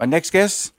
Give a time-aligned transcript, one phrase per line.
[0.00, 0.72] My next guest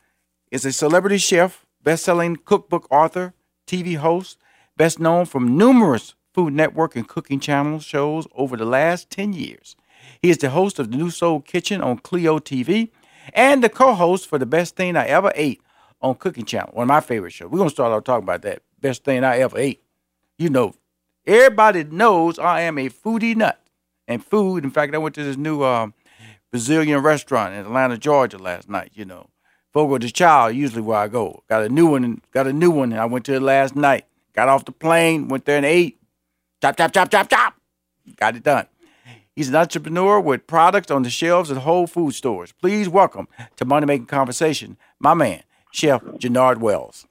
[0.49, 3.33] is a celebrity chef, best-selling cookbook author,
[3.67, 4.37] TV host,
[4.77, 9.75] best known from numerous Food Network and cooking channel shows over the last 10 years.
[10.21, 12.91] He is the host of the New Soul Kitchen on Cleo TV
[13.33, 15.61] and the co-host for the best thing I ever ate
[16.01, 17.49] on Cooking Channel, one of my favorite shows.
[17.51, 18.61] We're gonna start off talking about that.
[18.79, 19.83] Best thing I ever ate.
[20.37, 20.75] You know,
[21.27, 23.61] everybody knows I am a foodie nut.
[24.07, 25.93] And food, in fact, I went to this new um,
[26.51, 29.29] Brazilian restaurant in Atlanta, Georgia last night, you know.
[29.71, 31.43] Fogo de Chao, usually where I go.
[31.47, 34.05] Got a new one, got a new one, and I went to it last night.
[34.33, 35.99] Got off the plane, went there and ate.
[36.61, 37.53] Chop, chop, chop, chop, chop.
[38.15, 38.65] Got it done.
[39.35, 42.51] He's an entrepreneur with products on the shelves at Whole Food stores.
[42.51, 47.05] Please welcome to Money Making Conversation, my man, Chef Jernard Wells.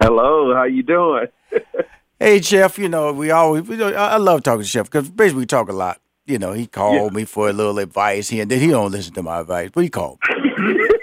[0.00, 1.26] Hello, how you doing?
[2.18, 2.78] hey, Chef.
[2.78, 3.62] You know we always.
[3.64, 6.00] We, I love talking to Chef because basically we talk a lot.
[6.26, 7.16] You know, he called yeah.
[7.16, 9.82] me for a little advice here, and then he don't listen to my advice, but
[9.82, 10.18] he called.
[10.28, 10.50] me.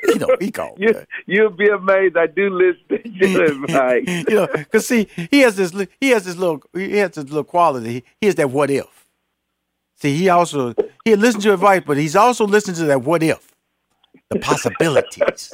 [0.08, 0.80] you know, he called.
[0.80, 2.16] You, you'll be amazed.
[2.16, 4.08] I do listen to your advice.
[4.08, 5.74] you know, because see, he has this.
[6.00, 6.62] He has this little.
[6.74, 8.04] He has this little quality.
[8.22, 9.06] He has that what if.
[9.96, 13.54] See, he also he listens to advice, but he's also listening to that what if
[14.30, 15.54] the possibilities.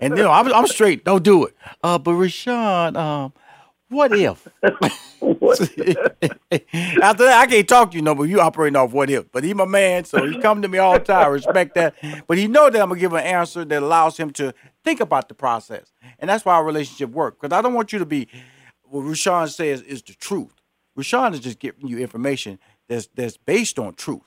[0.00, 1.04] and you know, I'm, I'm straight.
[1.04, 1.54] Don't do it.
[1.82, 3.32] Uh, but Rushion, um,
[3.94, 4.46] what if?
[7.02, 9.30] After that, I can't talk to you no, but you operating off what if.
[9.32, 11.24] But he my man, so he come to me all the time.
[11.24, 11.94] I respect that.
[12.26, 15.28] But he know that I'm gonna give an answer that allows him to think about
[15.28, 17.38] the process, and that's why our relationship works.
[17.40, 18.28] Because I don't want you to be
[18.82, 20.54] what Rushion says is the truth.
[20.96, 24.22] Rushion is just giving you information that's that's based on truth.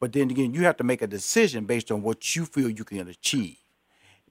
[0.00, 2.84] But then again, you have to make a decision based on what you feel you
[2.84, 3.58] can achieve.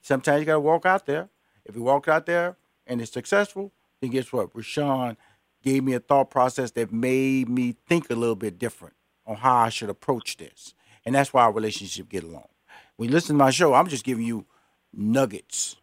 [0.01, 1.29] Sometimes you got to walk out there.
[1.65, 2.57] If you walk out there
[2.87, 4.55] and it's successful, then guess what?
[4.55, 5.17] Rushion
[5.63, 9.55] gave me a thought process that made me think a little bit different on how
[9.57, 10.73] I should approach this.
[11.05, 12.47] And that's why our relationship get along.
[12.95, 14.45] When you listen to my show, I'm just giving you
[14.93, 15.77] nuggets,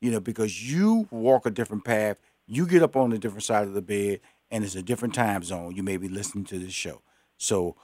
[0.00, 2.18] you know, because you walk a different path.
[2.46, 5.42] You get up on a different side of the bed, and it's a different time
[5.42, 5.74] zone.
[5.74, 7.02] You may be listening to this show.
[7.36, 7.76] So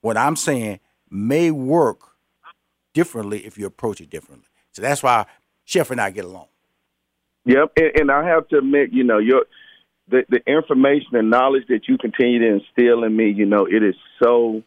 [0.00, 2.00] what I'm saying may work
[2.94, 4.48] differently if you approach it differently.
[4.72, 5.26] So that's why
[5.64, 6.46] Chef and I get along.
[7.50, 9.44] Yep, and, and I have to admit, you know, your
[10.08, 13.82] the the information and knowledge that you continue to instill in me, you know, it
[13.82, 14.62] is so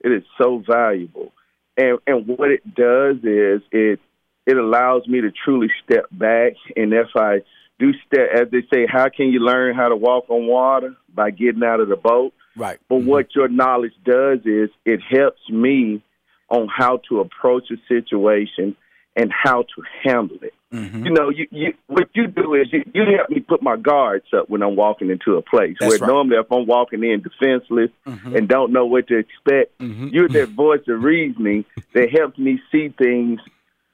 [0.00, 1.32] it is so valuable.
[1.78, 4.00] And and what it does is it
[4.46, 7.38] it allows me to truly step back and if I
[7.78, 10.94] do step as they say, how can you learn how to walk on water?
[11.14, 12.34] By getting out of the boat.
[12.54, 12.78] Right.
[12.88, 13.08] But mm-hmm.
[13.08, 16.02] what your knowledge does is it helps me
[16.50, 18.76] on how to approach a situation
[19.16, 20.54] and how to handle it.
[20.72, 21.06] Mm-hmm.
[21.06, 24.26] You know, you, you what you do is you, you help me put my guards
[24.36, 25.76] up when I'm walking into a place.
[25.80, 26.08] That's where right.
[26.08, 28.36] normally if I'm walking in defenseless mm-hmm.
[28.36, 30.08] and don't know what to expect, mm-hmm.
[30.08, 33.40] you're that voice of reasoning that helps me see things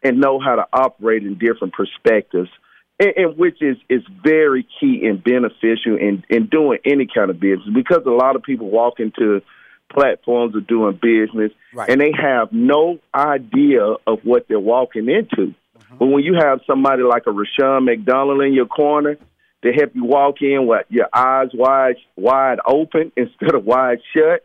[0.02, 2.50] and know how to operate in different perspectives
[2.98, 7.40] and, and which is is very key and beneficial in in doing any kind of
[7.40, 9.42] business because a lot of people walk into
[9.92, 11.88] platforms of doing business right.
[11.90, 15.54] and they have no idea of what they're walking into.
[15.76, 15.96] Uh-huh.
[15.98, 19.16] But when you have somebody like a Rushion McDonald in your corner
[19.62, 24.44] to help you walk in with your eyes wide wide open instead of wide shut,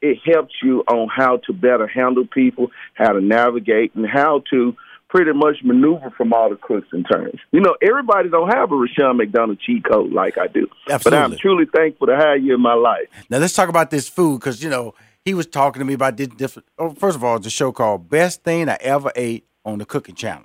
[0.00, 4.76] it helps you on how to better handle people, how to navigate, and how to
[5.08, 7.40] pretty much maneuver from all the twists and turns.
[7.50, 10.66] You know, everybody don't have a Rushion McDonald cheat code like I do.
[10.88, 11.10] Absolutely.
[11.10, 13.08] But I'm truly thankful to have you in my life.
[13.30, 16.16] Now let's talk about this food because you know he was talking to me about
[16.16, 16.68] this different.
[16.78, 19.86] Oh, first of all, it's a show called "Best Thing I Ever Ate" on the
[19.86, 20.44] Cooking Channel.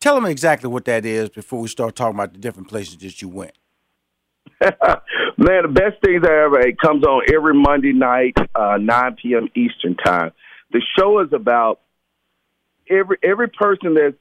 [0.00, 3.22] Tell them exactly what that is before we start talking about the different places that
[3.22, 3.52] you went.
[4.60, 9.48] Man, the best things I ever ate comes on every Monday night, uh, 9 p.m.
[9.54, 10.32] Eastern time.
[10.72, 11.80] The show is about
[12.92, 14.16] every every person that's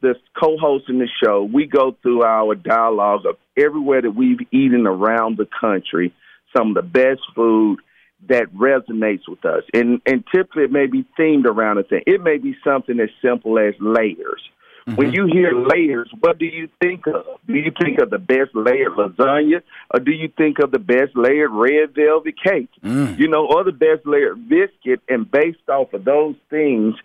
[0.00, 5.36] that's co-hosting the show, we go through our dialogue of everywhere that we've eaten around
[5.36, 6.14] the country,
[6.56, 7.80] some of the best food
[8.28, 9.64] that resonates with us.
[9.72, 12.02] And and typically it may be themed around a thing.
[12.06, 14.42] It may be something as simple as layers.
[14.86, 14.96] Mm-hmm.
[14.96, 17.24] When you hear layers, what do you think of?
[17.46, 19.62] Do you think of the best layered lasagna,
[19.92, 22.68] or do you think of the best layered red velvet cake?
[22.82, 23.18] Mm.
[23.18, 25.00] You know, or the best layered biscuit?
[25.08, 26.96] And based off of those things,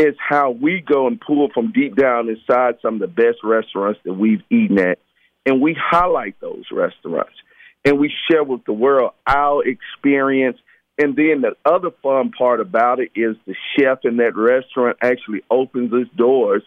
[0.00, 4.00] is how we go and pull from deep down inside some of the best restaurants
[4.04, 4.98] that we've eaten at,
[5.44, 7.34] and we highlight those restaurants
[7.84, 10.58] and we share with the world our experience.
[10.98, 15.42] And then the other fun part about it is the chef in that restaurant actually
[15.50, 16.62] opens his doors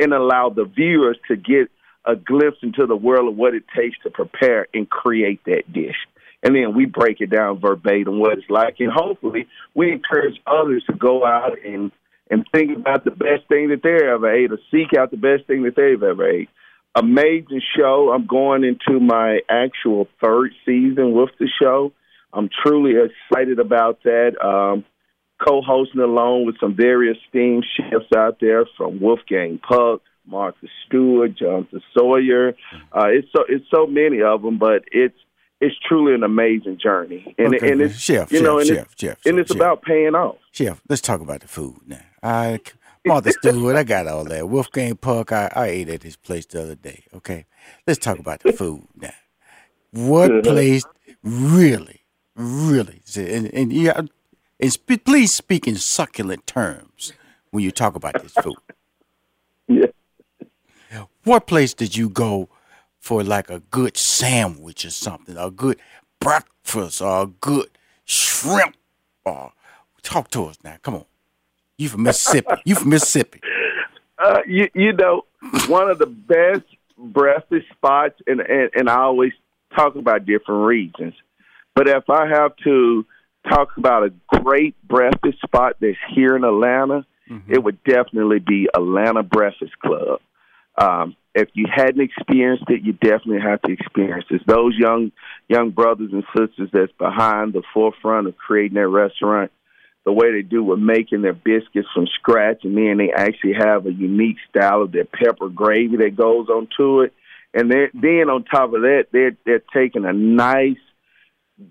[0.00, 1.70] and allow the viewers to get
[2.04, 5.96] a glimpse into the world of what it takes to prepare and create that dish.
[6.42, 8.76] And then we break it down verbatim what it's like.
[8.78, 11.90] And hopefully we encourage others to go out and
[12.30, 15.46] and think about the best thing that they ever ate or seek out the best
[15.46, 16.48] thing that they've ever ate.
[16.94, 18.10] Amazing show.
[18.12, 21.92] I'm going into my actual third season with the show.
[22.32, 24.32] I'm truly excited about that.
[24.42, 24.84] Um,
[25.46, 31.82] co-hosting along with some very esteemed chefs out there from Wolfgang Puck, Martha Stewart, Jonathan
[31.96, 32.54] Sawyer.
[32.92, 35.16] Uh, it's so it's so many of them, but it's
[35.60, 38.86] it's truly an amazing journey, and Okay, and it's chef, you know, chef, and chef,
[38.92, 39.56] it's, chef, and it's chef.
[39.56, 40.36] about paying off.
[40.52, 42.00] Chef, let's talk about the food now.
[42.26, 42.60] I,
[43.04, 44.48] Martha Stewart, I got all that.
[44.48, 47.04] Wolfgang Puck, I, I ate at his place the other day.
[47.14, 47.46] Okay,
[47.86, 49.14] let's talk about the food now.
[49.92, 50.40] What mm-hmm.
[50.40, 50.84] place
[51.22, 52.02] really,
[52.34, 54.00] really, and, and yeah,
[54.58, 57.12] and sp- please speak in succulent terms
[57.50, 58.56] when you talk about this food.
[59.68, 59.86] Yeah.
[61.24, 62.48] What place did you go
[62.98, 65.78] for like a good sandwich or something, a good
[66.20, 67.68] breakfast, or a good
[68.04, 68.76] shrimp?
[69.24, 69.52] Or
[70.02, 70.76] talk to us now.
[70.82, 71.04] Come on.
[71.78, 72.54] You from Mississippi?
[72.64, 73.40] You from Mississippi?
[74.18, 75.24] Uh, you, you know,
[75.68, 76.64] one of the best
[76.96, 79.32] breakfast spots, and, and, and I always
[79.74, 81.14] talk about different regions.
[81.74, 83.04] But if I have to
[83.48, 87.04] talk about a great breakfast spot that's here in Atlanta,
[87.48, 90.20] it would definitely be Atlanta Breakfast Club.
[90.80, 94.42] Um, if you hadn't experienced it, you definitely have to experience it.
[94.46, 95.12] Those young
[95.48, 99.50] young brothers and sisters that's behind the forefront of creating that restaurant,
[100.06, 103.86] the way they do with making their biscuits from scratch, and then they actually have
[103.86, 107.12] a unique style of their pepper gravy that goes onto it.
[107.52, 110.76] And then on top of that, they're they're taking a nice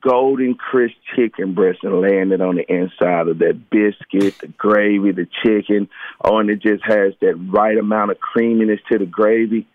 [0.02, 5.12] golden crisp chicken breast and laying it on the inside of that biscuit, the gravy,
[5.12, 5.88] the chicken.
[6.24, 9.66] Oh, and it just has that right amount of creaminess to the gravy.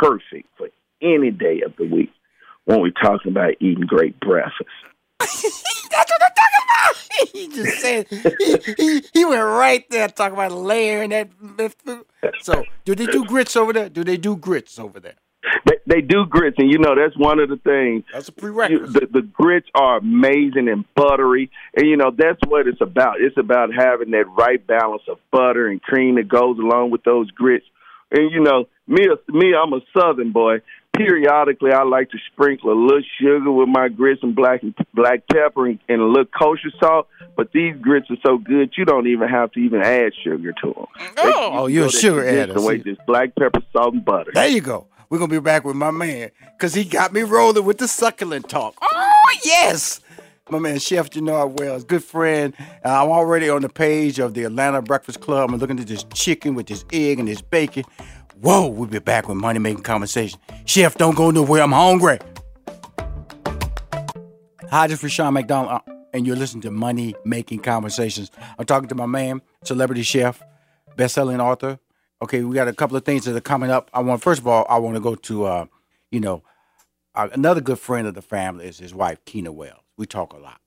[0.00, 0.68] Perfect for
[1.02, 2.12] any day of the week
[2.64, 4.70] when we're talking about eating great breakfast.
[5.18, 7.11] That's what I'm talking about.
[7.32, 12.04] He just said he, he, he went right there talking about layering that, that.
[12.40, 13.88] So, do they do grits over there?
[13.88, 15.14] Do they do grits over there?
[15.66, 18.04] They, they do grits, and you know that's one of the things.
[18.12, 19.12] That's a prerequisite.
[19.12, 23.20] the, the grits are amazing and buttery, and you know that's what it's about.
[23.20, 27.30] It's about having that right balance of butter and cream that goes along with those
[27.32, 27.66] grits.
[28.12, 30.58] And you know, me, me, I'm a Southern boy.
[30.96, 34.62] Periodically, I like to sprinkle a little sugar with my grits and black
[34.92, 37.08] black pepper and, and a little kosher salt.
[37.34, 40.74] But these grits are so good, you don't even have to even add sugar to
[40.74, 40.86] them.
[41.18, 42.52] Oh, you're a sugar adder.
[42.52, 42.90] The way See?
[42.90, 44.32] just black pepper, salt, and butter.
[44.34, 44.86] There you go.
[45.08, 48.48] We're gonna be back with my man because he got me rolling with the succulent
[48.48, 48.74] talk.
[48.80, 50.00] Oh yes,
[50.50, 52.54] my man Chef Jernard Wells, good friend.
[52.84, 55.50] Uh, I'm already on the page of the Atlanta Breakfast Club.
[55.50, 57.84] I'm looking at this chicken with this egg and this bacon.
[58.40, 60.40] Whoa, we'll be back with money making conversation.
[60.64, 61.62] Chef, don't go nowhere.
[61.62, 62.18] I'm hungry.
[64.70, 68.30] Hi, this is Rushion McDonald, uh, and you're listening to Money Making Conversations.
[68.58, 70.42] I'm talking to my man, celebrity chef,
[70.96, 71.78] best-selling author.
[72.22, 73.90] Okay, we got a couple of things that are coming up.
[73.92, 75.66] I want first of all, I want to go to, uh,
[76.10, 76.42] you know,
[77.14, 79.82] uh, another good friend of the family is his wife, Tina Wells.
[79.98, 80.60] We talk a lot,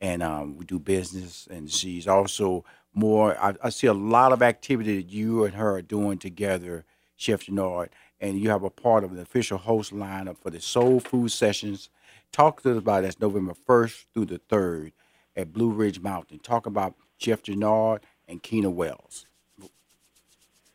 [0.00, 3.38] and um, we do business, and she's also more.
[3.38, 6.84] I, I see a lot of activity that you and her are doing together,
[7.16, 7.88] Chef Jernard,
[8.20, 11.88] and you have a part of the official host lineup for the Soul Food Sessions.
[12.32, 14.92] Talk to us about that's November first through the third
[15.36, 16.40] at Blue Ridge Mountain.
[16.40, 19.26] Talk about Chef Jernard and Keena Wells.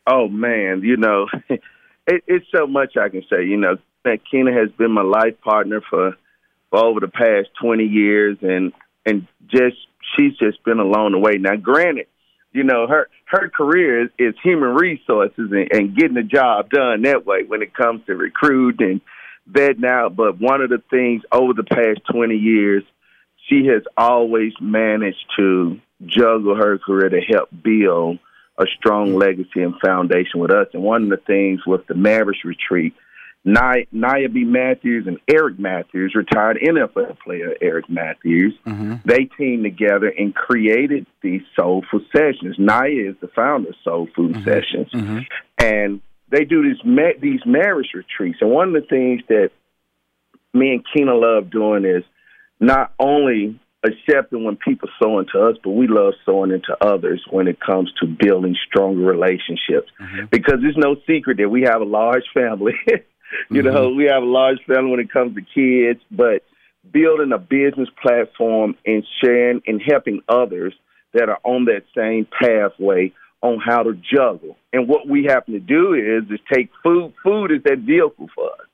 [0.07, 1.61] Oh man, you know, it,
[2.07, 3.45] it's so much I can say.
[3.45, 6.15] You know, that Keena has been my life partner for
[6.69, 8.73] for over the past twenty years, and
[9.05, 9.77] and just
[10.15, 11.33] she's just been along the way.
[11.37, 12.07] Now, granted,
[12.53, 17.03] you know her her career is, is human resources and, and getting the job done
[17.03, 19.01] that way when it comes to recruiting and
[19.49, 20.15] vetting out.
[20.15, 22.83] But one of the things over the past twenty years,
[23.47, 28.19] she has always managed to juggle her career to help build
[28.57, 29.17] a strong mm-hmm.
[29.17, 30.67] legacy and foundation with us.
[30.73, 32.93] And one of the things with the Mavericks retreat,
[33.43, 34.43] Nia, Nia B.
[34.43, 38.95] Matthews and Eric Matthews, retired NFL player Eric Matthews, mm-hmm.
[39.03, 42.57] they teamed together and created these Soul Food Sessions.
[42.59, 44.43] Nia is the founder of Soul Food mm-hmm.
[44.43, 44.91] Sessions.
[44.93, 45.19] Mm-hmm.
[45.57, 48.39] And they do these, ma- these marriage retreats.
[48.41, 49.49] And one of the things that
[50.53, 52.03] me and Keena love doing is
[52.59, 57.47] not only accepting when people sow into us, but we love sowing into others when
[57.47, 59.91] it comes to building stronger relationships.
[60.29, 62.73] Because it's no secret that we have a large family.
[63.49, 66.43] you know, we have a large family when it comes to kids, but
[66.91, 70.73] building a business platform and sharing and helping others
[71.13, 73.11] that are on that same pathway
[73.41, 74.55] on how to juggle.
[74.71, 77.13] And what we happen to do is is take food.
[77.23, 78.67] Food is that vehicle for us.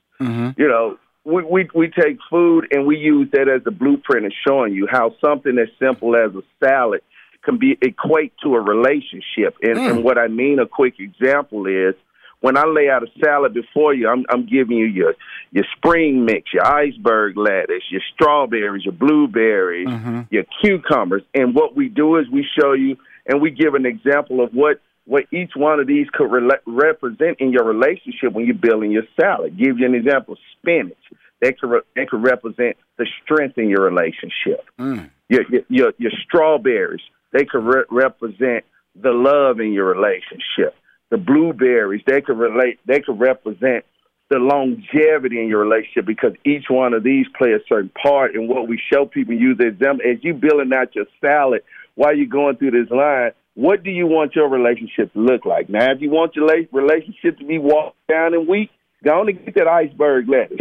[0.58, 4.34] You know, we, we we take food and we use that as a blueprint of
[4.48, 7.02] showing you how something as simple as a salad
[7.44, 9.56] can be equate to a relationship.
[9.62, 9.92] And, mm.
[9.92, 11.96] and what I mean, a quick example is
[12.42, 15.16] when I lay out a salad before you, I'm, I'm giving you your
[15.52, 20.22] your spring mix, your iceberg lettuce, your strawberries, your blueberries, mm-hmm.
[20.30, 24.44] your cucumbers, and what we do is we show you and we give an example
[24.44, 28.56] of what what each one of these could re- represent in your relationship when you're
[28.56, 29.58] building your salad.
[29.58, 30.98] Give you an example: spinach.
[31.42, 34.66] That could re- that could represent the strength in your relationship.
[34.80, 35.10] Mm.
[35.30, 37.02] Your, your, your your strawberries.
[37.32, 38.66] They could re- represent
[38.96, 40.76] the love in your relationship.
[41.10, 42.02] The blueberries.
[42.06, 42.80] They could relate.
[42.86, 43.86] They could represent
[44.30, 48.50] the longevity in your relationship because each one of these play a certain part in
[48.50, 51.62] what we show people use as them as you building out your salad
[51.96, 55.68] while you're going through this line what do you want your relationship to look like?
[55.68, 58.70] Now, if you want your relationship to be walked down and weak,
[59.04, 60.60] go on and get that iceberg lettuce.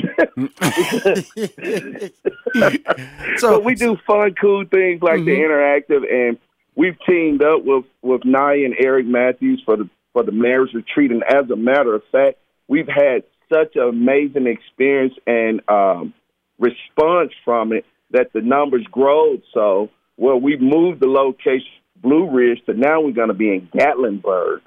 [3.36, 5.26] so but we do fun, cool things like mm-hmm.
[5.26, 6.38] the interactive, and
[6.74, 11.10] we've teamed up with with Naya and Eric Matthews for the for the marriage retreat.
[11.10, 16.14] And as a matter of fact, we've had such an amazing experience and um,
[16.58, 19.36] response from it that the numbers grow.
[19.52, 23.68] So, well, we've moved the location Blue Ridge to now we're going to be in
[23.76, 24.60] Gatlinburg.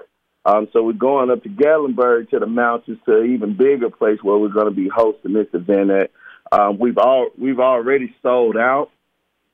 [0.44, 4.18] Um, so we're going up to Gatlinburg to the mountains to an even bigger place
[4.22, 6.10] where we're going to be hosting this event at.
[6.52, 8.90] Um, we've all we've already sold out,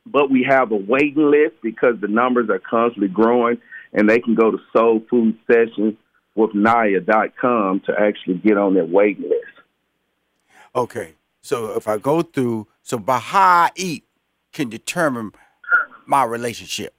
[0.05, 3.59] but we have a waiting list because the numbers are constantly growing,
[3.97, 5.95] and they can go to Soul Food Sessions
[6.37, 9.43] with Naya.com to actually get on that waiting list.
[10.77, 14.05] Okay, so if I go through, so I eat
[14.53, 15.33] can determine
[16.07, 16.95] my relationship.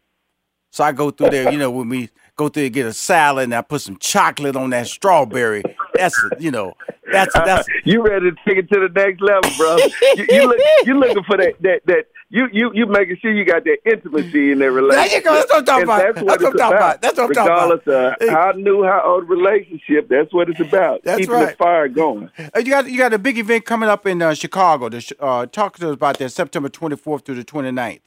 [0.72, 3.46] So I go through there, you know, when we go through and get a salad
[3.46, 5.63] and I put some chocolate on that strawberry.
[5.94, 6.74] That's you know,
[7.12, 9.77] that's that's you ready to take it to the next level, bro.
[10.16, 13.46] you, you look you looking for that that that you you you making sure you
[13.46, 15.10] got that intimacy in that relationship.
[15.10, 15.34] There you go.
[15.34, 16.01] That's what I'm talking about.
[16.01, 17.01] That's what, that's what I'm talking about.
[17.01, 17.86] That's what I'm talking about.
[17.88, 21.03] Regardless of how new, how old relationship, that's what it's about.
[21.03, 21.50] That's Keeping right.
[21.50, 22.29] the fire going.
[22.55, 24.89] You got you got a big event coming up in uh, Chicago.
[24.89, 28.01] To, uh, talk to us about that September 24th through the 29th.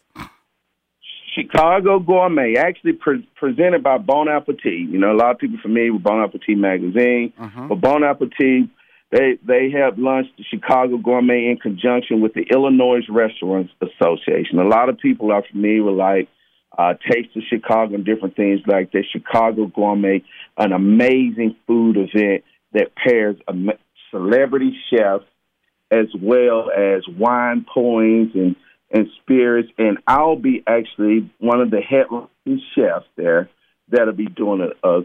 [1.35, 4.81] Chicago Gourmet, actually pre- presented by Bon Appetit.
[4.81, 7.69] You know, a lot of people familiar with Bon Appetit magazine, uh-huh.
[7.69, 8.69] but Bon Appetit
[9.11, 14.59] they they have launched the Chicago Gourmet in conjunction with the Illinois Restaurants Association.
[14.59, 16.29] A lot of people are familiar with like
[16.79, 19.05] uh, Taste of Chicago and different things like that.
[19.11, 20.23] Chicago Gourmet,
[20.57, 23.55] an amazing food event that pairs a
[24.11, 25.25] celebrity chefs
[25.91, 28.55] as well as wine points and
[28.93, 32.07] and spirits, and I'll be actually one of the head
[32.75, 33.49] chefs there
[33.89, 35.03] that'll be doing a, a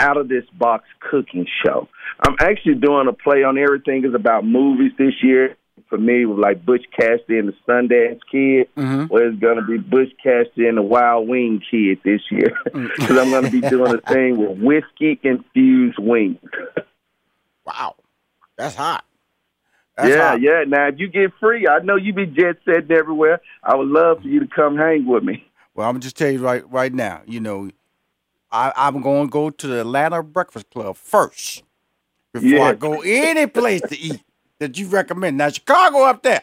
[0.00, 1.88] out of this box cooking show.
[2.20, 5.56] I'm actually doing a play on everything is about movies this year.
[5.88, 9.06] For me, with like Butch Cassidy and the Sundance Kid, mm-hmm.
[9.12, 13.08] well, it's going to be Butch Cassidy and the Wild Wing Kid this year because
[13.08, 13.20] mm.
[13.20, 16.38] I'm going to be doing a thing with whiskey infused wings.
[17.66, 17.96] wow,
[18.56, 19.04] that's hot.
[19.96, 20.40] That's yeah, hot.
[20.40, 20.64] yeah.
[20.66, 23.40] Now, if you get free, I know you be jet setting everywhere.
[23.64, 25.44] I would love for you to come hang with me.
[25.74, 27.22] Well, I'm gonna just tell you right right now.
[27.26, 27.70] You know,
[28.52, 31.62] I, I'm going to go to the Atlanta Breakfast Club first
[32.32, 32.64] before yeah.
[32.64, 34.22] I go any place to eat
[34.58, 35.38] that you recommend.
[35.38, 36.42] Now, Chicago up there,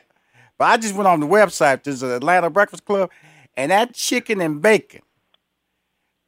[0.58, 1.84] but I just went on the website.
[1.84, 3.10] There's an Atlanta Breakfast Club,
[3.56, 5.02] and that chicken and bacon,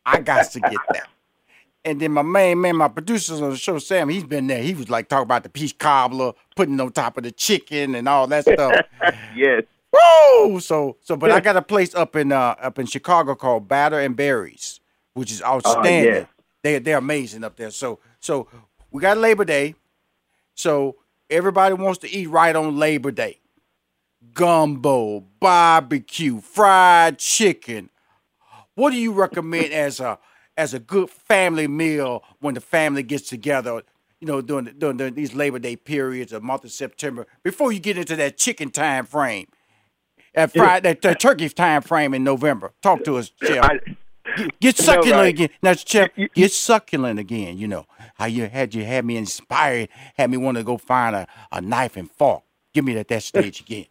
[0.06, 1.08] I got to get that.
[1.86, 4.62] And then my main man, my producers on the show, Sam, he's been there.
[4.62, 8.08] He was like talking about the peach cobbler, putting on top of the chicken and
[8.08, 8.82] all that stuff.
[9.36, 9.64] yes.
[9.92, 10.60] Woo!
[10.60, 14.00] So so but I got a place up in uh up in Chicago called Batter
[14.00, 14.82] and Berries,
[15.14, 16.24] which is outstanding.
[16.24, 16.26] Uh.
[16.64, 17.72] They they're amazing up there.
[17.72, 18.48] So so
[18.92, 19.76] we got Labor Day.
[20.56, 20.98] So
[21.30, 23.40] everybody wants to eat right on Labor Day.
[24.34, 27.90] Gumbo, barbecue, fried chicken.
[28.76, 30.20] What do you recommend as a
[30.58, 33.82] as a good family meal when the family gets together,
[34.20, 37.72] you know, during, the, during the, these Labor Day periods, a month of September, before
[37.72, 39.48] you get into that chicken time frame,
[40.34, 42.74] that Friday, that, that turkey time frame in November.
[42.82, 43.74] Talk to us, Chef.
[44.60, 45.28] Get succulent no, right.
[45.28, 45.50] again.
[45.62, 47.58] Now, Chef, get succulent again.
[47.58, 51.16] You know how you had you had me inspired, had me want to go find
[51.16, 52.44] a, a knife and fork.
[52.74, 53.86] Give me that that stage again.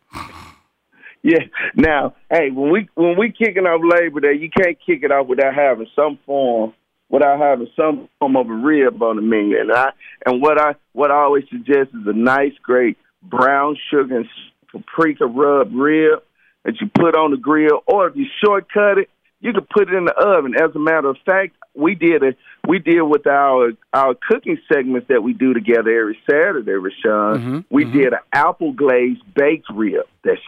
[1.23, 1.45] Yeah.
[1.75, 5.27] Now, hey, when we when we kicking off Labor Day, you can't kick it off
[5.27, 6.75] without having some form,
[7.09, 9.59] without having some form of a rib on the menu.
[9.59, 9.91] And I
[10.25, 14.27] and what I what I always suggest is a nice, great brown sugar and
[14.71, 16.23] paprika rub rib
[16.65, 19.95] that you put on the grill, or if you shortcut it, you can put it
[19.95, 20.55] in the oven.
[20.55, 22.35] As a matter of fact, we did a
[22.67, 27.03] we did with our our cooking segments that we do together every Saturday, Rushion.
[27.05, 27.99] Mm-hmm, we mm-hmm.
[27.99, 30.41] did an apple glazed baked rib that's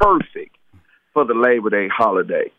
[0.00, 0.56] perfect
[1.12, 2.50] for the Labor Day holiday.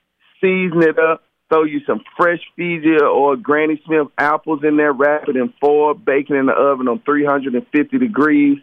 [0.41, 5.27] Season it up, Throw you some fresh Fuji or Granny Smith apples in there, wrap
[5.27, 8.60] it in foil, bake it in the oven on 350 degrees,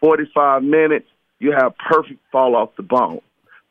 [0.00, 1.06] 45 minutes.
[1.40, 3.20] You have perfect fall off the bone.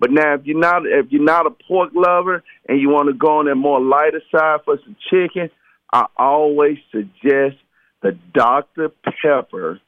[0.02, 3.14] But now, if you're not if you're not a pork lover and you want to
[3.14, 5.52] go on that more lighter side for some chicken,
[5.94, 7.58] I always suggest
[8.02, 8.90] the Dr.
[9.22, 9.80] Pepper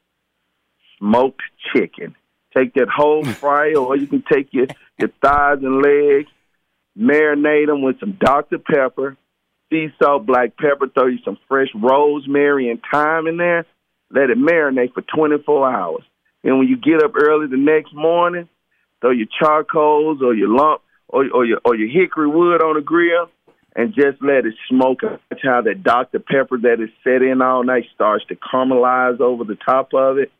[1.00, 1.41] smoked
[1.74, 2.15] chicken.
[2.55, 4.67] Take that whole fry, or you can take your,
[5.00, 6.29] your thighs and legs,
[6.96, 8.60] marinate them with some Dr.
[8.60, 9.17] Pepper,
[9.72, 13.65] sea salt, black pepper, throw you some fresh rosemary and thyme in there.
[14.12, 16.03] Let it marinate for 24 hours.
[16.43, 18.48] And when you get up early the next morning,
[19.03, 22.81] throw your charcoals or your lump or, or your or your hickory wood on the
[22.81, 23.29] grill
[23.75, 25.01] and just let it smoke.
[25.03, 26.19] Watch how that Dr.
[26.19, 30.31] Pepper that is set in all night starts to caramelize over the top of it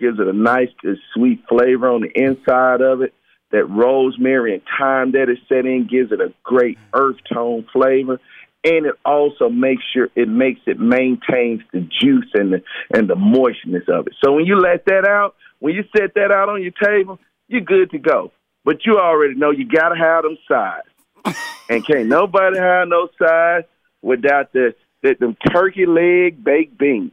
[0.00, 0.70] gives it a nice,
[1.14, 3.12] sweet flavor on the inside of it.
[3.52, 8.20] That rosemary and thyme that is set in gives it a great earth tone flavor,
[8.62, 12.62] and it also makes sure it makes it maintains the juice and the
[12.94, 14.14] and the moistness of it.
[14.24, 17.18] So when you let that out, when you set that out on your table,
[17.50, 18.32] you're good to go.
[18.64, 21.36] But you already know you gotta have them sides,
[21.68, 23.66] and can't nobody have no sides
[24.02, 27.12] without the, the them turkey leg baked beans.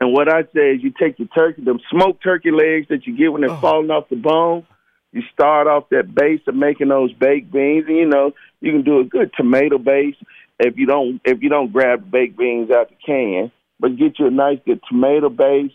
[0.00, 3.16] And what I say is you take your turkey, them smoked turkey legs that you
[3.16, 3.60] get when they're oh.
[3.60, 4.66] falling off the bone.
[5.10, 8.82] You start off that base of making those baked beans, and you know you can
[8.82, 10.16] do a good tomato base
[10.60, 13.50] if you don't if you don't grab baked beans out the can,
[13.80, 15.72] but get you a nice good tomato base,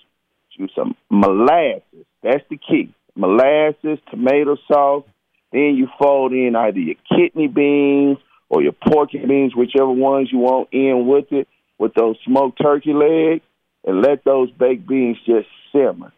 [0.58, 2.06] do some molasses.
[2.22, 2.94] That's the key.
[3.16, 5.06] Molasses, tomato sauce.
[5.52, 8.18] Then you fold in either your kidney beans
[8.50, 12.94] or your pork beans, whichever ones you want in with it, with those smoked turkey
[12.94, 13.44] legs
[13.86, 16.12] and let those baked beans just simmer.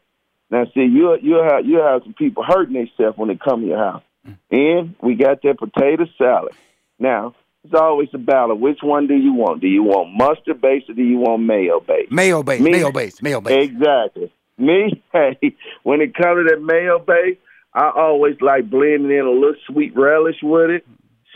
[0.50, 3.68] Now, see, you you have you have some people hurting themselves when they come to
[3.68, 4.04] your house.
[4.50, 6.54] And we got that potato salad.
[6.98, 8.58] Now, it's always a battle.
[8.58, 9.62] Which one do you want?
[9.62, 12.12] Do you want mustard based or do you want mayo based?
[12.12, 12.64] Mayo based.
[12.64, 13.24] mayo based.
[13.24, 13.72] Mayo based.
[13.72, 14.32] Exactly.
[14.58, 17.38] Me, hey, when it comes to that mayo base,
[17.74, 20.88] I always like blending in a little sweet relish with it,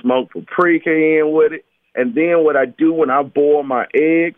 [0.01, 1.65] smoked paprika in with it,
[1.95, 4.37] and then what I do when I boil my eggs,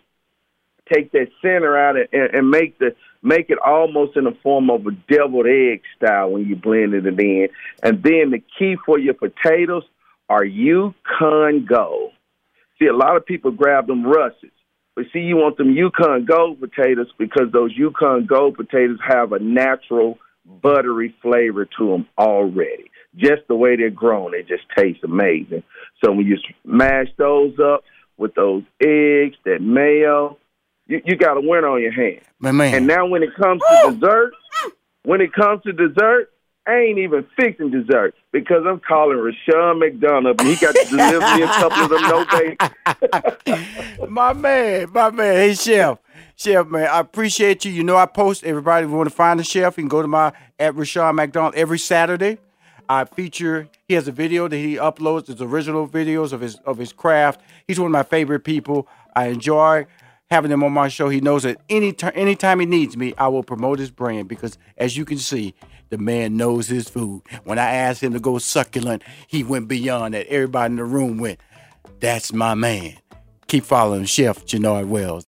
[0.92, 4.86] take that center out and, and make the make it almost in the form of
[4.88, 7.48] a deviled egg style when you blend it in.
[7.84, 9.84] And then the key for your potatoes
[10.28, 12.14] are Yukon Gold.
[12.80, 14.52] See, a lot of people grab them russets.
[14.96, 19.40] But see, you want them Yukon Gold potatoes because those Yukon Gold potatoes have a
[19.40, 22.92] natural buttery flavor to them already.
[23.16, 25.64] Just the way they're grown, they just taste amazing.
[26.04, 27.84] So when you smash those up
[28.18, 30.38] with those eggs, that mayo,
[30.88, 32.26] you, you got a winner on your hands.
[32.40, 32.74] My man.
[32.74, 34.34] And now when it comes to dessert,
[35.04, 36.32] when it comes to dessert,
[36.68, 41.20] I ain't even fixing dessert because I'm calling Rushion McDonald and he got to deliver
[41.36, 43.58] me a couple of them
[43.98, 45.36] no My man, my man.
[45.36, 45.98] Hey chef.
[46.36, 47.72] Chef, man, I appreciate you.
[47.72, 50.04] You know I post everybody if you want to find the chef, you can go
[50.04, 52.38] to my at Rushion McDonald every Saturday.
[52.88, 56.78] I feature he has a video that he uploads, his original videos of his of
[56.78, 57.42] his craft.
[57.68, 58.88] He's one of my favorite people.
[59.16, 59.88] I enjoy
[60.30, 61.10] having him on my show.
[61.10, 64.58] He knows that any t- anytime he needs me, I will promote his brand because,
[64.78, 65.54] as you can see,
[65.92, 67.22] the man knows his food.
[67.44, 70.26] When I asked him to go succulent, he went beyond that.
[70.28, 71.40] Everybody in the room went,
[72.00, 72.94] "That's my man."
[73.48, 75.20] Keep following Chef Jernard Wells.